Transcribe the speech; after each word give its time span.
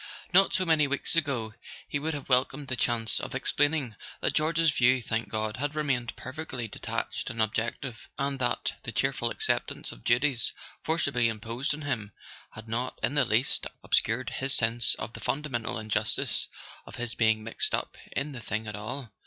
Not 0.33 0.51
so 0.55 0.65
many 0.65 0.87
weeks 0.87 1.15
ago 1.15 1.53
he 1.87 1.99
would 1.99 2.15
have 2.15 2.27
welcomed 2.27 2.69
the 2.69 2.75
chance 2.75 3.19
of 3.19 3.33
ex¬ 3.33 3.55
plaining 3.55 3.95
that 4.19 4.33
George's 4.33 4.71
view, 4.71 4.99
thank 4.99 5.29
God, 5.29 5.57
had 5.57 5.75
remained 5.75 6.15
perfectly 6.15 6.67
detached 6.67 7.29
and 7.29 7.39
objective, 7.39 8.09
and 8.17 8.39
that 8.39 8.73
the 8.81 8.91
cheer¬ 8.91 9.13
ful 9.13 9.29
acceptance 9.29 9.91
of 9.91 10.03
duties 10.03 10.53
forcibly 10.83 11.27
imposed 11.29 11.75
on 11.75 11.83
him 11.83 12.13
had 12.53 12.67
not 12.67 12.97
in 13.03 13.13
the 13.13 13.25
least 13.25 13.67
obscured 13.83 14.31
his 14.31 14.55
sense 14.55 14.95
of 14.95 15.13
the 15.13 15.19
fundamental 15.19 15.77
injustice 15.77 16.47
of 16.87 16.95
his 16.95 17.13
being 17.13 17.43
mixed 17.43 17.75
up 17.75 17.95
in 18.13 18.31
the 18.31 18.41
thing 18.41 18.65
at 18.65 18.75
all. 18.75 19.11